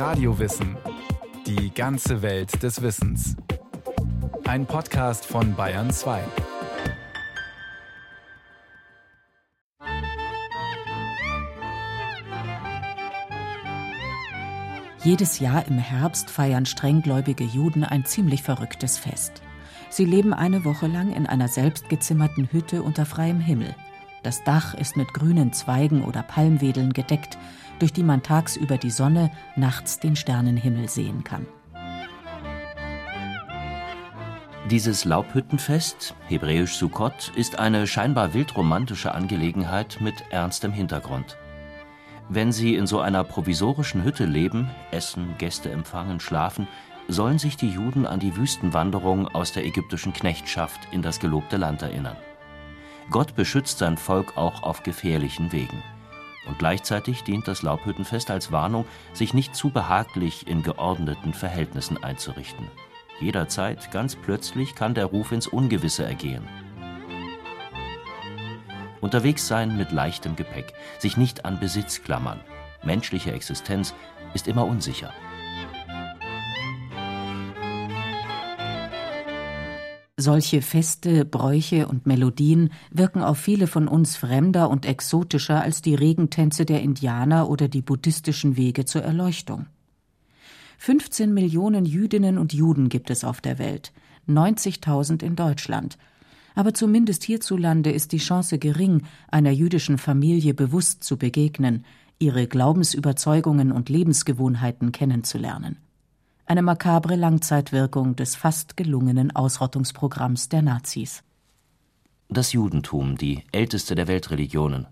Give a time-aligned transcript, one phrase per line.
[0.00, 0.78] Radiowissen.
[1.46, 3.36] Die ganze Welt des Wissens.
[4.46, 6.22] Ein Podcast von Bayern 2.
[15.04, 19.42] Jedes Jahr im Herbst feiern strenggläubige Juden ein ziemlich verrücktes Fest.
[19.90, 23.74] Sie leben eine Woche lang in einer selbstgezimmerten Hütte unter freiem Himmel.
[24.22, 27.38] Das Dach ist mit grünen Zweigen oder Palmwedeln gedeckt,
[27.78, 31.46] durch die man tagsüber die Sonne, nachts den Sternenhimmel sehen kann.
[34.70, 41.38] Dieses Laubhüttenfest, hebräisch Sukkot, ist eine scheinbar wildromantische Angelegenheit mit ernstem Hintergrund.
[42.28, 46.68] Wenn Sie in so einer provisorischen Hütte leben, essen, Gäste empfangen, schlafen,
[47.08, 51.82] sollen sich die Juden an die Wüstenwanderung aus der ägyptischen Knechtschaft in das gelobte Land
[51.82, 52.16] erinnern.
[53.10, 55.82] Gott beschützt sein Volk auch auf gefährlichen Wegen.
[56.46, 62.68] Und gleichzeitig dient das Laubhüttenfest als Warnung, sich nicht zu behaglich in geordneten Verhältnissen einzurichten.
[63.20, 66.48] Jederzeit, ganz plötzlich, kann der Ruf ins Ungewisse ergehen.
[69.00, 72.40] Unterwegs sein mit leichtem Gepäck, sich nicht an Besitz klammern.
[72.82, 73.94] Menschliche Existenz
[74.34, 75.12] ist immer unsicher.
[80.20, 85.94] Solche Feste, Bräuche und Melodien wirken auf viele von uns fremder und exotischer als die
[85.94, 89.64] Regentänze der Indianer oder die buddhistischen Wege zur Erleuchtung.
[90.76, 93.92] 15 Millionen Jüdinnen und Juden gibt es auf der Welt,
[94.28, 95.96] 90.000 in Deutschland.
[96.54, 101.86] Aber zumindest hierzulande ist die Chance gering, einer jüdischen Familie bewusst zu begegnen,
[102.18, 105.78] ihre Glaubensüberzeugungen und Lebensgewohnheiten kennenzulernen
[106.50, 111.22] eine makabre Langzeitwirkung des fast gelungenen Ausrottungsprogramms der Nazis.
[112.28, 114.88] Das Judentum, die älteste der Weltreligionen.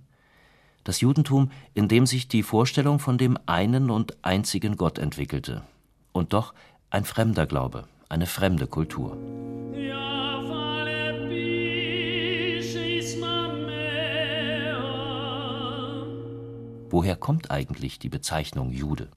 [0.84, 5.62] Das Judentum, in dem sich die Vorstellung von dem einen und einzigen Gott entwickelte.
[6.12, 6.54] Und doch
[6.90, 9.18] ein fremder Glaube, eine fremde Kultur.
[16.88, 19.08] Woher kommt eigentlich die Bezeichnung Jude?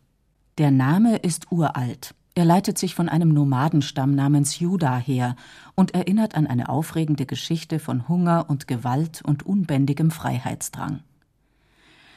[0.57, 2.15] Der Name ist uralt.
[2.33, 5.35] Er leitet sich von einem Nomadenstamm namens Juda her
[5.75, 11.01] und erinnert an eine aufregende Geschichte von Hunger und Gewalt und unbändigem Freiheitsdrang.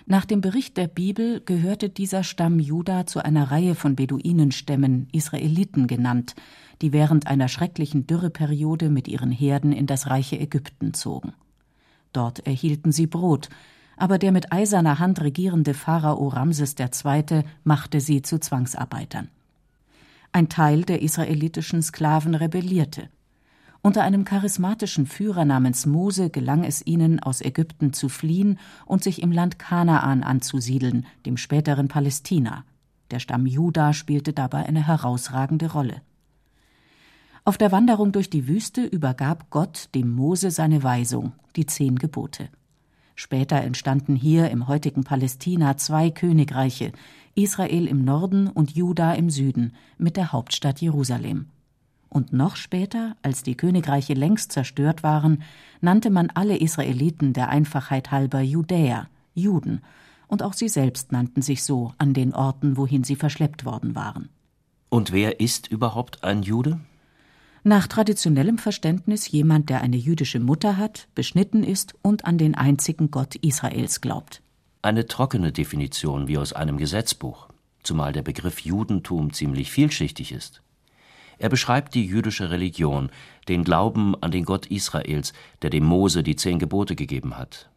[0.07, 5.87] Nach dem Bericht der Bibel gehörte dieser Stamm Juda zu einer Reihe von Beduinenstämmen, Israeliten
[5.87, 6.35] genannt,
[6.83, 11.33] die während einer schrecklichen Dürreperiode mit ihren Herden in das reiche Ägypten zogen.
[12.13, 13.49] Dort erhielten sie Brot,
[13.97, 17.43] aber der mit eiserner Hand regierende Pharao Ramses II.
[17.65, 19.31] machte sie zu Zwangsarbeitern.
[20.35, 23.09] Ein Teil der israelitischen Sklaven rebellierte.
[23.83, 29.23] Unter einem charismatischen Führer namens Mose gelang es ihnen, aus Ägypten zu fliehen und sich
[29.23, 32.65] im Land Kanaan anzusiedeln, dem späteren Palästina.
[33.13, 36.03] Der Stamm Juda spielte dabei eine herausragende Rolle.
[37.45, 42.49] Auf der Wanderung durch die Wüste übergab Gott dem Mose seine Weisung, die zehn Gebote.
[43.15, 46.93] Später entstanden hier im heutigen Palästina zwei Königreiche,
[47.35, 51.47] Israel im Norden und Juda im Süden, mit der Hauptstadt Jerusalem.
[52.09, 55.43] Und noch später, als die Königreiche längst zerstört waren,
[55.81, 59.81] nannte man alle Israeliten der Einfachheit halber Judäer, Juden,
[60.27, 64.29] und auch sie selbst nannten sich so an den Orten, wohin sie verschleppt worden waren.
[64.89, 66.81] Und wer ist überhaupt ein Jude?
[67.65, 73.11] Nach traditionellem Verständnis jemand, der eine jüdische Mutter hat, beschnitten ist und an den einzigen
[73.11, 74.43] Gott Israels glaubt
[74.85, 77.49] eine trockene Definition wie aus einem Gesetzbuch,
[77.83, 80.61] zumal der Begriff Judentum ziemlich vielschichtig ist.
[81.39, 83.11] Er beschreibt die jüdische Religion,
[83.49, 85.33] den Glauben an den Gott Israels,
[85.63, 87.71] der dem Mose die zehn Gebote gegeben hat.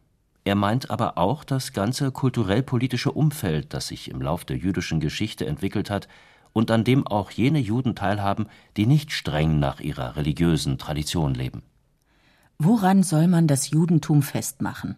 [0.44, 5.46] Er meint aber auch das ganze kulturell-politische Umfeld, das sich im Lauf der jüdischen Geschichte
[5.46, 6.08] entwickelt hat
[6.58, 8.46] und an dem auch jene Juden teilhaben,
[8.76, 11.62] die nicht streng nach ihrer religiösen Tradition leben.
[12.58, 14.96] Woran soll man das Judentum festmachen?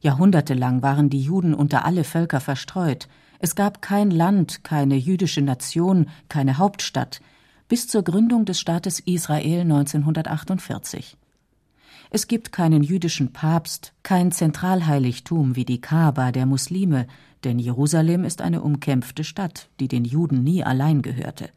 [0.00, 3.08] Jahrhundertelang waren die Juden unter alle Völker verstreut.
[3.38, 7.22] Es gab kein Land, keine jüdische Nation, keine Hauptstadt,
[7.68, 11.16] bis zur Gründung des Staates Israel 1948.
[12.10, 17.06] Es gibt keinen jüdischen Papst, kein Zentralheiligtum wie die Kaaba der Muslime,
[17.44, 21.50] denn Jerusalem ist eine umkämpfte Stadt, die den Juden nie allein gehörte.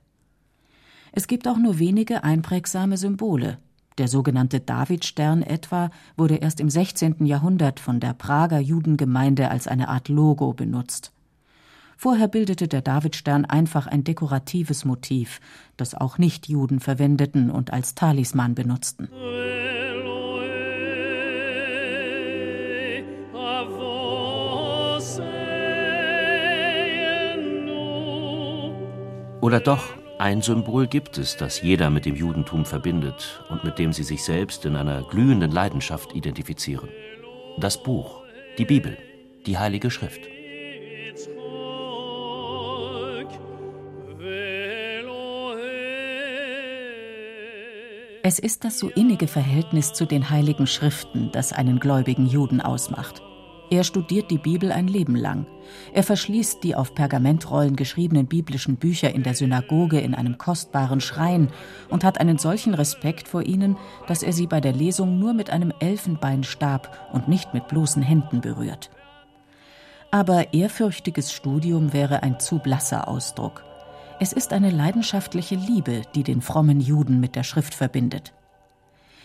[1.11, 3.57] Es gibt auch nur wenige einprägsame Symbole,
[3.97, 7.25] der sogenannte Davidstern etwa wurde erst im 16.
[7.25, 11.11] Jahrhundert von der Prager Judengemeinde als eine Art Logo benutzt.
[11.97, 15.39] Vorher bildete der Davidstern einfach ein dekoratives Motiv,
[15.77, 19.07] das auch Nichtjuden verwendeten und als Talisman benutzten.
[29.41, 29.83] Oder doch,
[30.19, 34.23] ein Symbol gibt es, das jeder mit dem Judentum verbindet und mit dem sie sich
[34.23, 36.89] selbst in einer glühenden Leidenschaft identifizieren.
[37.57, 38.21] Das Buch,
[38.59, 38.99] die Bibel,
[39.47, 40.21] die Heilige Schrift.
[48.23, 53.23] Es ist das so innige Verhältnis zu den heiligen Schriften, das einen gläubigen Juden ausmacht.
[53.71, 55.45] Er studiert die Bibel ein Leben lang.
[55.93, 61.47] Er verschließt die auf Pergamentrollen geschriebenen biblischen Bücher in der Synagoge in einem kostbaren Schrein
[61.89, 63.77] und hat einen solchen Respekt vor ihnen,
[64.07, 68.41] dass er sie bei der Lesung nur mit einem Elfenbeinstab und nicht mit bloßen Händen
[68.41, 68.89] berührt.
[70.11, 73.63] Aber ehrfürchtiges Studium wäre ein zu blasser Ausdruck.
[74.19, 78.33] Es ist eine leidenschaftliche Liebe, die den frommen Juden mit der Schrift verbindet.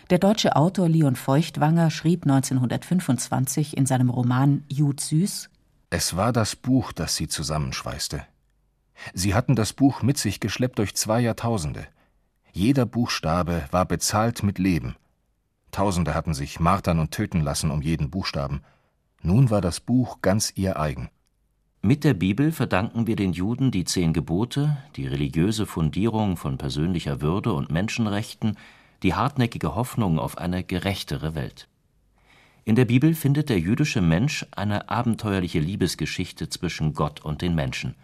[0.08, 5.50] Der deutsche Autor Leon Feuchtwanger schrieb 1925 in seinem Roman Jud Süß
[5.90, 8.22] Es war das Buch, das sie zusammenschweißte.
[9.14, 11.88] Sie hatten das Buch mit sich geschleppt durch zwei Jahrtausende.
[12.52, 14.94] Jeder Buchstabe war bezahlt mit Leben.
[15.72, 18.62] Tausende hatten sich martern und töten lassen um jeden Buchstaben.
[19.22, 21.10] Nun war das Buch ganz ihr eigen.
[21.82, 27.20] Mit der Bibel verdanken wir den Juden die zehn Gebote, die religiöse Fundierung von persönlicher
[27.20, 28.56] Würde und Menschenrechten,
[29.02, 31.68] die hartnäckige Hoffnung auf eine gerechtere Welt.
[32.64, 37.94] In der Bibel findet der jüdische Mensch eine abenteuerliche Liebesgeschichte zwischen Gott und den Menschen,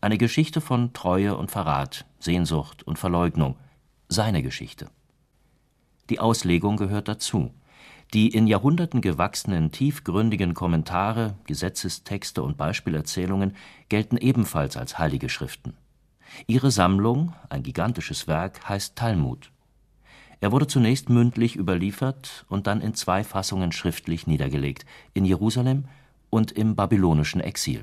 [0.00, 3.56] eine Geschichte von Treue und Verrat, Sehnsucht und Verleugnung,
[4.08, 4.88] seine Geschichte.
[6.10, 7.52] Die Auslegung gehört dazu.
[8.14, 13.56] Die in Jahrhunderten gewachsenen tiefgründigen Kommentare, Gesetzestexte und Beispielerzählungen
[13.88, 15.74] gelten ebenfalls als heilige Schriften.
[16.46, 19.50] Ihre Sammlung, ein gigantisches Werk, heißt Talmud.
[20.40, 24.84] Er wurde zunächst mündlich überliefert und dann in zwei Fassungen schriftlich niedergelegt,
[25.14, 25.84] in Jerusalem
[26.30, 27.82] und im babylonischen Exil.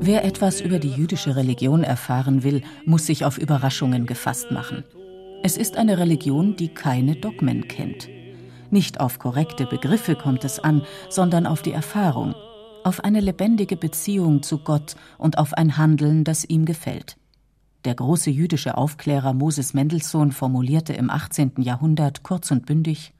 [0.00, 4.84] Wer etwas über die jüdische Religion erfahren will, muss sich auf Überraschungen gefasst machen.
[5.42, 8.08] Es ist eine Religion, die keine Dogmen kennt.
[8.70, 12.34] Nicht auf korrekte Begriffe kommt es an, sondern auf die Erfahrung,
[12.88, 17.18] auf eine lebendige Beziehung zu Gott und auf ein Handeln, das ihm gefällt.
[17.84, 21.52] Der große jüdische Aufklärer Moses Mendelssohn formulierte im 18.
[21.58, 23.12] Jahrhundert kurz und bündig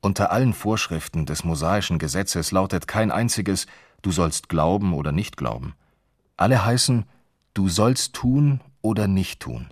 [0.00, 3.66] Unter allen Vorschriften des mosaischen Gesetzes lautet kein einziges
[4.02, 5.74] Du sollst glauben oder nicht glauben.
[6.36, 7.04] Alle heißen,
[7.54, 9.68] du sollst tun oder nicht tun.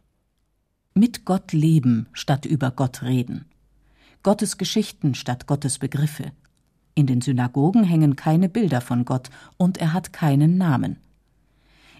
[0.95, 3.47] Mit Gott leben statt über Gott reden.
[4.23, 6.31] Gottes Geschichten statt Gottes Begriffe.
[6.95, 10.97] In den Synagogen hängen keine Bilder von Gott und er hat keinen Namen.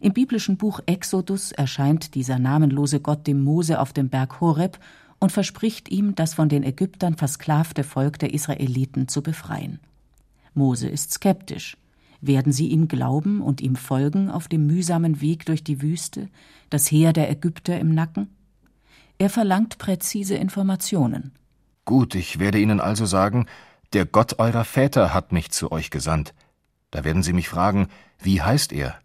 [0.01, 4.79] Im biblischen Buch Exodus erscheint dieser namenlose Gott dem Mose auf dem Berg Horeb
[5.19, 9.79] und verspricht ihm, das von den Ägyptern versklavte Volk der Israeliten zu befreien.
[10.55, 11.77] Mose ist skeptisch.
[12.23, 16.29] Werden sie ihm glauben und ihm folgen auf dem mühsamen Weg durch die Wüste,
[16.69, 18.29] das Heer der Ägypter im Nacken?
[19.19, 21.33] Er verlangt präzise Informationen.
[21.85, 23.47] Gut, ich werde Ihnen also sagen,
[23.93, 26.35] der Gott eurer Väter hat mich zu euch gesandt.
[26.91, 27.89] Da werden Sie mich fragen,
[28.19, 28.99] wie heißt er?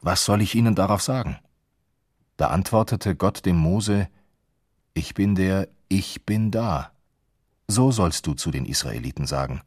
[0.00, 1.38] Was soll ich Ihnen darauf sagen?
[2.36, 4.08] Da antwortete Gott dem Mose,
[4.94, 6.92] Ich bin der Ich bin da.
[7.68, 9.62] So sollst du zu den Israeliten sagen.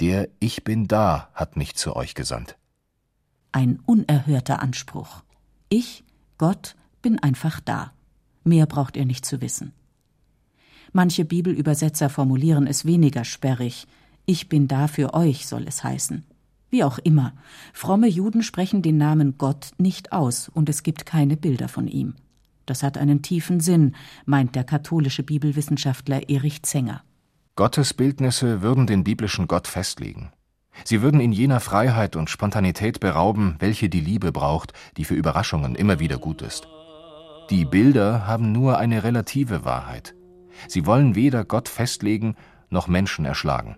[0.00, 2.56] Der Ich bin da hat mich zu euch gesandt.
[3.52, 5.22] Ein unerhörter Anspruch.
[5.68, 6.04] Ich,
[6.38, 7.92] Gott, bin einfach da.
[8.44, 9.72] Mehr braucht ihr nicht zu wissen.
[10.92, 13.86] Manche Bibelübersetzer formulieren es weniger sperrig.
[14.26, 16.24] Ich bin da für euch, soll es heißen.
[16.70, 17.32] Wie auch immer,
[17.72, 22.14] fromme Juden sprechen den Namen Gott nicht aus und es gibt keine Bilder von ihm.
[22.66, 23.94] Das hat einen tiefen Sinn,
[24.24, 27.02] meint der katholische Bibelwissenschaftler Erich Zenger.
[27.56, 30.32] Gottesbildnisse würden den biblischen Gott festlegen.
[30.84, 35.74] Sie würden ihn jener Freiheit und Spontanität berauben, welche die Liebe braucht, die für Überraschungen
[35.74, 36.66] immer wieder gut ist.
[37.50, 40.14] Die Bilder haben nur eine relative Wahrheit.
[40.68, 42.36] Sie wollen weder Gott festlegen
[42.70, 43.76] noch Menschen erschlagen.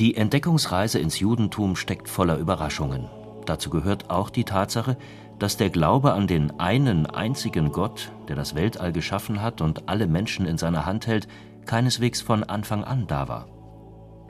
[0.00, 3.10] Die Entdeckungsreise ins Judentum steckt voller Überraschungen.
[3.44, 4.96] Dazu gehört auch die Tatsache,
[5.40, 10.06] dass der Glaube an den einen einzigen Gott, der das Weltall geschaffen hat und alle
[10.06, 11.26] Menschen in seiner Hand hält,
[11.64, 13.48] keineswegs von Anfang an da war.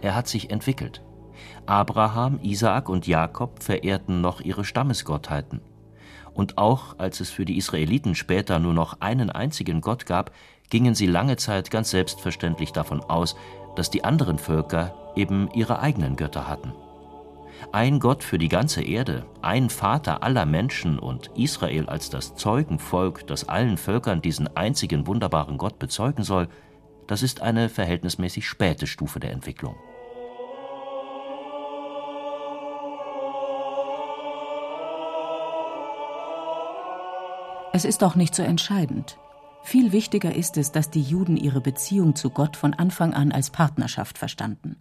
[0.00, 1.02] Er hat sich entwickelt.
[1.66, 5.60] Abraham, Isaak und Jakob verehrten noch ihre Stammesgottheiten.
[6.32, 10.30] Und auch als es für die Israeliten später nur noch einen einzigen Gott gab,
[10.70, 13.34] gingen sie lange Zeit ganz selbstverständlich davon aus,
[13.74, 16.72] dass die anderen Völker eben ihre eigenen Götter hatten.
[17.72, 23.28] Ein Gott für die ganze Erde, ein Vater aller Menschen und Israel als das Zeugenvolk,
[23.28, 26.48] das allen Völkern diesen einzigen wunderbaren Gott bezeugen soll,
[27.06, 29.76] das ist eine verhältnismäßig späte Stufe der Entwicklung.
[37.72, 39.16] Es ist auch nicht so entscheidend.
[39.62, 43.50] Viel wichtiger ist es, dass die Juden ihre Beziehung zu Gott von Anfang an als
[43.50, 44.74] Partnerschaft verstanden.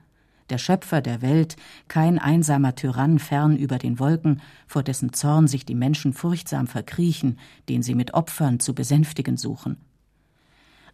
[0.50, 1.56] Der Schöpfer der Welt,
[1.88, 7.38] kein einsamer Tyrann fern über den Wolken, vor dessen Zorn sich die Menschen furchtsam verkriechen,
[7.70, 9.78] den sie mit Opfern zu besänftigen suchen.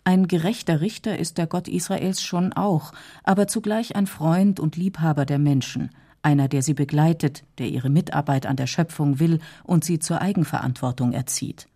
[0.04, 2.92] Ein gerechter Richter ist der Gott Israels schon auch,
[3.24, 5.90] aber zugleich ein Freund und Liebhaber der Menschen,
[6.22, 11.14] einer, der sie begleitet, der ihre Mitarbeit an der Schöpfung will und sie zur Eigenverantwortung
[11.14, 11.68] erzieht.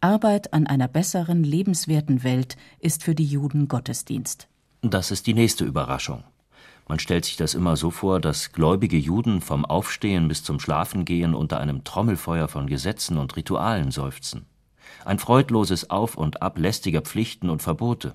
[0.00, 4.48] Arbeit an einer besseren, lebenswerten Welt ist für die Juden Gottesdienst.
[4.80, 6.24] Das ist die nächste Überraschung.
[6.90, 11.36] Man stellt sich das immer so vor, dass gläubige Juden vom Aufstehen bis zum Schlafengehen
[11.36, 14.46] unter einem Trommelfeuer von Gesetzen und Ritualen seufzen.
[15.04, 18.14] Ein freudloses Auf und Ab lästiger Pflichten und Verbote.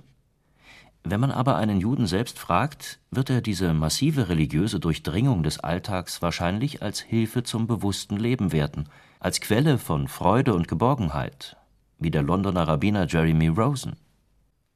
[1.04, 6.20] Wenn man aber einen Juden selbst fragt, wird er diese massive religiöse Durchdringung des Alltags
[6.20, 8.90] wahrscheinlich als Hilfe zum bewussten Leben werten,
[9.20, 11.56] als Quelle von Freude und Geborgenheit,
[11.98, 13.96] wie der Londoner Rabbiner Jeremy Rosen.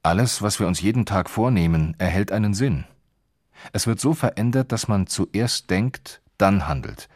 [0.01, 2.85] Alles, was wir uns jeden Tag vornehmen, erhält einen Sinn.
[3.73, 7.07] Es wird so verändert, dass man zuerst denkt, dann handelt,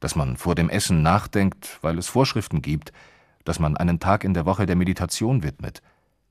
[0.00, 2.92] dass man vor dem Essen nachdenkt, weil es Vorschriften gibt,
[3.44, 5.82] dass man einen Tag in der Woche der Meditation widmet,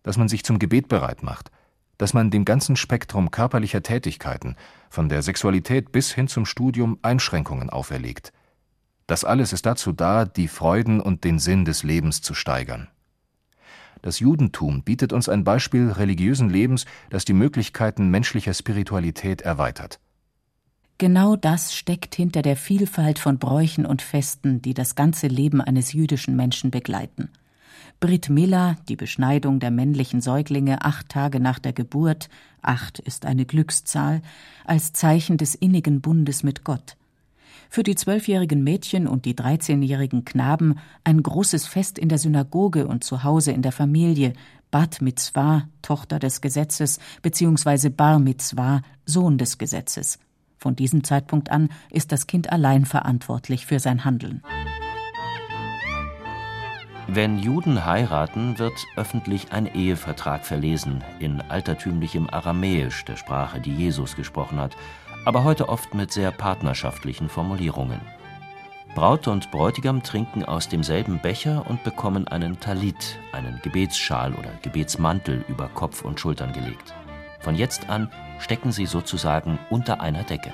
[0.04, 1.52] dass man sich zum Gebet bereit macht,
[1.98, 4.56] dass man dem ganzen Spektrum körperlicher Tätigkeiten,
[4.90, 8.34] von der Sexualität bis hin zum Studium, Einschränkungen auferlegt.
[9.08, 12.90] Das alles ist dazu da, die Freuden und den Sinn des Lebens zu steigern.
[14.02, 20.00] Das Judentum bietet uns ein Beispiel religiösen Lebens, das die Möglichkeiten menschlicher Spiritualität erweitert.
[20.98, 25.94] Genau das steckt hinter der Vielfalt von Bräuchen und Festen, die das ganze Leben eines
[25.94, 27.30] jüdischen Menschen begleiten.
[28.00, 32.30] Brit Mila, die Beschneidung der männlichen Säuglinge acht Tage nach der Geburt,
[32.62, 34.22] acht ist eine Glückszahl,
[34.66, 36.98] als Zeichen des innigen Bundes mit Gott
[37.70, 43.04] für die zwölfjährigen Mädchen und die dreizehnjährigen Knaben ein großes Fest in der Synagoge und
[43.04, 44.34] zu Hause in der Familie,
[44.72, 50.20] Bat Mitzvah, Tochter des Gesetzes, beziehungsweise Bar Mitzvah, Sohn des Gesetzes.
[50.58, 54.42] Von diesem Zeitpunkt an ist das Kind allein verantwortlich für sein Handeln.
[57.10, 64.18] Wenn Juden heiraten, wird öffentlich ein Ehevertrag verlesen, in altertümlichem Aramäisch, der Sprache, die Jesus
[64.18, 64.76] gesprochen hat,
[65.28, 68.00] aber heute oft mit sehr partnerschaftlichen Formulierungen.
[68.96, 75.44] Braut und Bräutigam trinken aus demselben Becher und bekommen einen Talit, einen Gebetsschal oder Gebetsmantel
[75.50, 76.96] über Kopf und Schultern gelegt.
[77.42, 80.54] Von jetzt an stecken sie sozusagen unter einer Decke.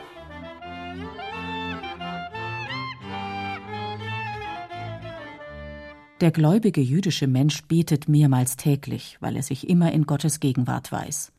[6.19, 11.31] Der gläubige jüdische Mensch betet mehrmals täglich, weil er sich immer in Gottes Gegenwart weiß.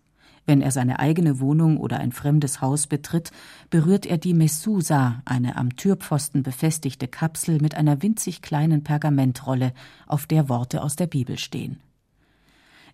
[0.47, 3.31] Wenn er seine eigene Wohnung oder ein fremdes Haus betritt,
[3.71, 9.73] berührt er die Messusa, eine am Türpfosten befestigte Kapsel mit einer winzig kleinen Pergamentrolle,
[10.07, 11.81] auf der Worte aus der Bibel stehen.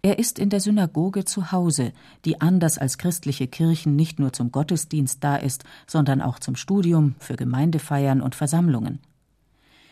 [0.02, 1.92] Er ist in der Synagoge zu Hause,
[2.24, 7.16] die anders als christliche Kirchen nicht nur zum Gottesdienst da ist, sondern auch zum Studium,
[7.18, 9.00] für Gemeindefeiern und Versammlungen.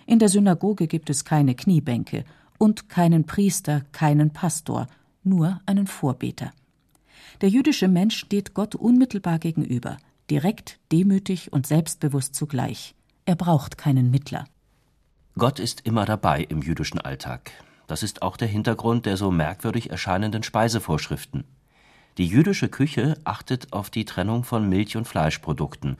[0.06, 2.24] In der Synagoge gibt es keine Kniebänke
[2.56, 4.86] und keinen Priester, keinen Pastor,
[5.22, 6.52] nur einen Vorbeter.
[7.40, 9.98] Der jüdische Mensch steht Gott unmittelbar gegenüber,
[10.30, 12.94] direkt, demütig und selbstbewusst zugleich.
[13.24, 14.46] Er braucht keinen Mittler.
[15.36, 17.52] Gott ist immer dabei im jüdischen Alltag.
[17.86, 21.44] Das ist auch der Hintergrund der so merkwürdig erscheinenden Speisevorschriften.
[22.18, 25.96] Die jüdische Küche achtet auf die Trennung von Milch- und Fleischprodukten,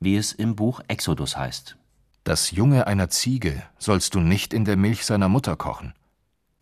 [0.00, 1.76] wie es im Buch Exodus heißt.
[2.24, 5.92] Das Junge einer Ziege sollst du nicht in der Milch seiner Mutter kochen.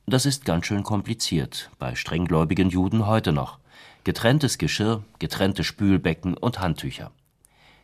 [0.06, 3.58] Das ist ganz schön kompliziert, bei strenggläubigen Juden heute noch
[4.06, 7.10] getrenntes Geschirr, getrennte Spülbecken und Handtücher.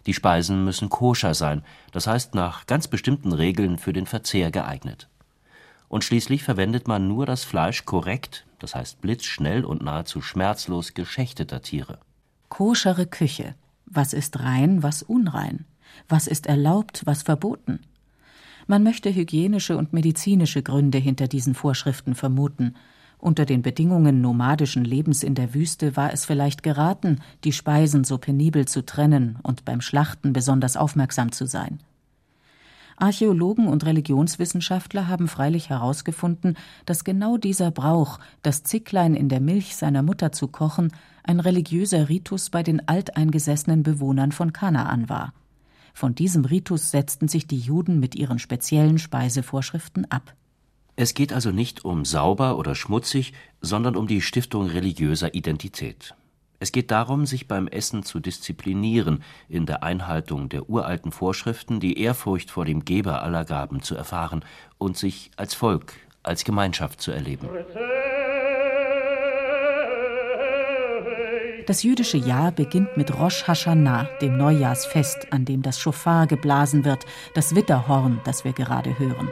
[0.07, 5.09] Die Speisen müssen koscher sein, das heißt nach ganz bestimmten Regeln für den Verzehr geeignet.
[5.89, 11.61] Und schließlich verwendet man nur das Fleisch korrekt, das heißt blitzschnell und nahezu schmerzlos geschächteter
[11.61, 11.99] Tiere.
[12.49, 13.57] Koschere Küche.
[13.87, 15.65] Was ist rein, was unrein?
[16.09, 17.81] Was ist erlaubt, was verboten?
[18.69, 22.77] Man möchte hygienische und medizinische Gründe hinter diesen Vorschriften vermuten,
[23.23, 28.19] unter den Bedingungen nomadischen Lebens in der Wüste war es vielleicht geraten, die Speisen so
[28.19, 31.79] penibel zu trennen und beim Schlachten besonders aufmerksam zu sein.
[32.97, 39.77] Archäologen und Religionswissenschaftler haben freilich herausgefunden, dass genau dieser Brauch, das Zicklein in der Milch
[39.77, 45.33] seiner Mutter zu kochen, ein religiöser Ritus bei den alteingesessenen Bewohnern von Kanaan war.
[45.95, 50.35] Von diesem Ritus setzten sich die Juden mit ihren speziellen Speisevorschriften ab.
[50.95, 56.15] Es geht also nicht um sauber oder schmutzig, sondern um die Stiftung religiöser Identität.
[56.59, 61.99] Es geht darum, sich beim Essen zu disziplinieren, in der Einhaltung der uralten Vorschriften die
[61.99, 64.45] Ehrfurcht vor dem Geber aller Gaben zu erfahren
[64.79, 67.49] und sich als Volk, als Gemeinschaft zu erleben.
[71.67, 77.07] Das jüdische Jahr beginnt mit Rosh Hashanah, dem Neujahrsfest, an dem das Schofar geblasen wird,
[77.35, 79.31] das Witterhorn, das wir gerade hören.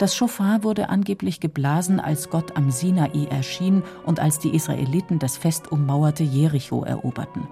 [0.00, 5.36] Das Schofar wurde angeblich geblasen, als Gott am Sinai erschien und als die Israeliten das
[5.36, 7.46] fest ummauerte Jericho eroberten.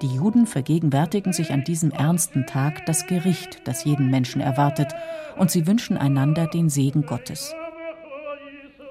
[0.00, 4.94] Die Juden vergegenwärtigen sich an diesem ernsten Tag das Gericht, das jeden Menschen erwartet,
[5.36, 7.56] und sie wünschen einander den Segen Gottes.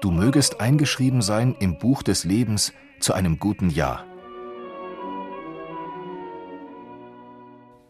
[0.02, 4.04] Du mögest eingeschrieben sein im Buch des Lebens zu einem guten Jahr.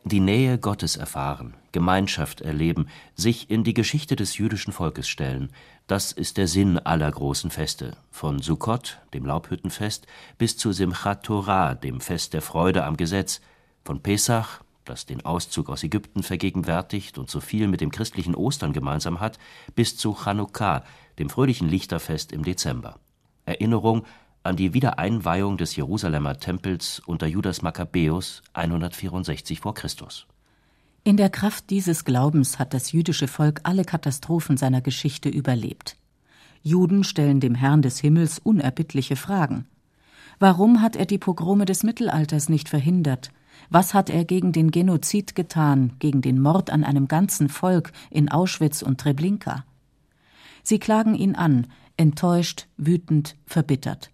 [0.07, 5.51] Die Nähe Gottes erfahren, Gemeinschaft erleben, sich in die Geschichte des jüdischen Volkes stellen,
[5.87, 10.07] das ist der Sinn aller großen Feste, von Sukkot, dem Laubhüttenfest,
[10.37, 13.41] bis zu Simchat Torah, dem Fest der Freude am Gesetz,
[13.83, 18.75] von Pesach, das den Auszug aus Ägypten vergegenwärtigt und so viel mit dem christlichen Ostern
[18.75, 19.39] gemeinsam hat,
[19.75, 20.85] bis zu Chanukka,
[21.19, 22.99] dem fröhlichen Lichterfest im Dezember.
[23.47, 24.05] Erinnerung
[24.45, 29.73] an die Wiedereinweihung des Jerusalemer Tempels unter Judas Makkabäus 164 v.
[29.73, 29.89] Chr.
[31.03, 35.97] In der Kraft dieses Glaubens hat das jüdische Volk alle Katastrophen seiner Geschichte überlebt.
[36.63, 39.67] Juden stellen dem Herrn des Himmels unerbittliche Fragen.
[40.39, 43.31] Warum hat er die Pogrome des Mittelalters nicht verhindert?
[43.71, 48.31] Was hat er gegen den Genozid getan, gegen den Mord an einem ganzen Volk in
[48.31, 49.65] Auschwitz und Treblinka?
[50.63, 54.11] Sie klagen ihn an, enttäuscht, wütend, verbittert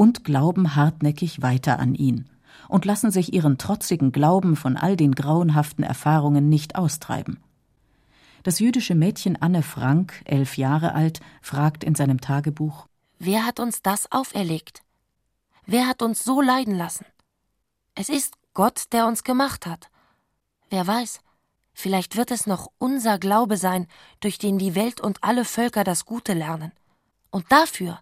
[0.00, 2.26] und glauben hartnäckig weiter an ihn
[2.68, 7.38] und lassen sich ihren trotzigen Glauben von all den grauenhaften Erfahrungen nicht austreiben.
[8.42, 12.86] Das jüdische Mädchen Anne Frank, elf Jahre alt, fragt in seinem Tagebuch
[13.18, 14.80] Wer hat uns das auferlegt?
[15.66, 17.04] Wer hat uns so leiden lassen?
[17.94, 19.90] Es ist Gott, der uns gemacht hat.
[20.70, 21.20] Wer weiß,
[21.74, 23.86] vielleicht wird es noch unser Glaube sein,
[24.20, 26.72] durch den die Welt und alle Völker das Gute lernen.
[27.28, 28.00] Und dafür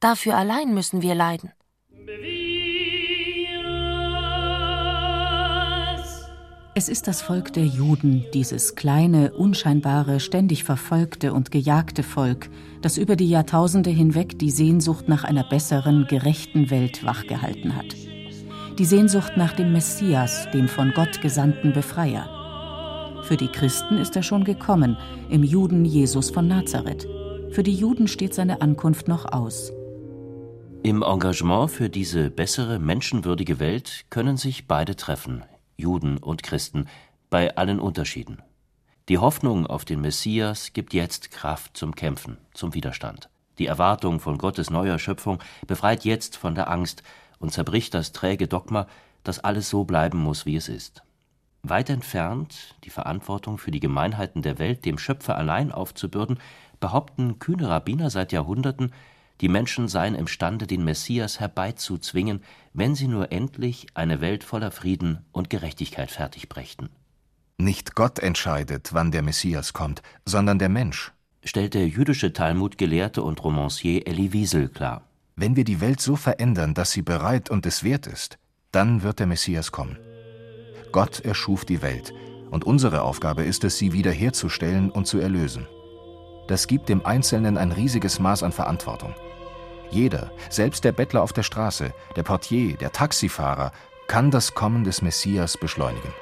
[0.00, 1.52] Dafür allein müssen wir leiden.
[6.78, 12.48] Es ist das Volk der Juden, dieses kleine, unscheinbare, ständig verfolgte und gejagte Volk,
[12.82, 17.96] das über die Jahrtausende hinweg die Sehnsucht nach einer besseren, gerechten Welt wachgehalten hat.
[18.78, 23.24] Die Sehnsucht nach dem Messias, dem von Gott gesandten Befreier.
[23.24, 24.96] Für die Christen ist er schon gekommen,
[25.30, 27.08] im Juden Jesus von Nazareth.
[27.50, 29.72] Für die Juden steht seine Ankunft noch aus.
[30.84, 35.44] Im Engagement für diese bessere, menschenwürdige Welt können sich beide treffen,
[35.76, 36.86] Juden und Christen,
[37.30, 38.42] bei allen Unterschieden.
[39.08, 43.28] Die Hoffnung auf den Messias gibt jetzt Kraft zum Kämpfen, zum Widerstand.
[43.58, 47.02] Die Erwartung von Gottes neuer Schöpfung befreit jetzt von der Angst
[47.40, 48.86] und zerbricht das träge Dogma,
[49.24, 51.02] dass alles so bleiben muss, wie es ist.
[51.64, 56.38] Weit entfernt, die Verantwortung für die Gemeinheiten der Welt dem Schöpfer allein aufzubürden,
[56.78, 58.92] behaupten kühne Rabbiner seit Jahrhunderten,
[59.40, 65.24] die Menschen seien imstande, den Messias herbeizuzwingen, wenn sie nur endlich eine Welt voller Frieden
[65.32, 66.88] und Gerechtigkeit fertigbrächten.
[67.56, 71.12] Nicht Gott entscheidet, wann der Messias kommt, sondern der Mensch,
[71.44, 75.02] stellt der jüdische Talmudgelehrte und Romancier Elie Wiesel klar.
[75.36, 78.38] Wenn wir die Welt so verändern, dass sie bereit und es wert ist,
[78.72, 79.98] dann wird der Messias kommen.
[80.92, 82.12] Gott erschuf die Welt,
[82.50, 85.66] und unsere Aufgabe ist es, sie wiederherzustellen und zu erlösen.
[86.48, 89.14] Das gibt dem Einzelnen ein riesiges Maß an Verantwortung.
[89.90, 93.72] Jeder, selbst der Bettler auf der Straße, der Portier, der Taxifahrer,
[94.06, 96.12] kann das Kommen des Messias beschleunigen.